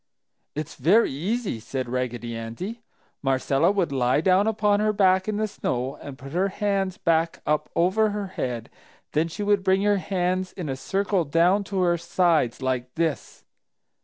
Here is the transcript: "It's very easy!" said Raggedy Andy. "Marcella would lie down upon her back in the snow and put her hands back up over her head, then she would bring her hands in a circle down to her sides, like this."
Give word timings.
"It's 0.55 0.73
very 0.77 1.11
easy!" 1.11 1.59
said 1.59 1.87
Raggedy 1.87 2.35
Andy. 2.35 2.81
"Marcella 3.21 3.69
would 3.71 3.91
lie 3.91 4.19
down 4.19 4.47
upon 4.47 4.79
her 4.79 4.91
back 4.91 5.27
in 5.27 5.37
the 5.37 5.47
snow 5.47 5.97
and 6.01 6.17
put 6.17 6.31
her 6.31 6.47
hands 6.47 6.97
back 6.97 7.39
up 7.45 7.69
over 7.75 8.09
her 8.09 8.25
head, 8.29 8.71
then 9.11 9.27
she 9.27 9.43
would 9.43 9.63
bring 9.63 9.83
her 9.83 9.97
hands 9.97 10.53
in 10.53 10.69
a 10.69 10.75
circle 10.75 11.23
down 11.23 11.63
to 11.65 11.81
her 11.81 11.99
sides, 11.99 12.63
like 12.63 12.95
this." 12.95 13.45